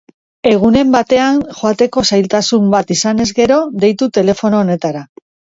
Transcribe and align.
Egunen 0.51 0.95
batean 0.95 1.41
joateko 1.59 2.03
zailtasunen 2.11 2.73
bat 2.77 2.95
izanez 2.97 3.29
gero, 3.41 3.61
deitu 3.85 4.11
telefono 4.21 4.63
honetara. 4.65 5.09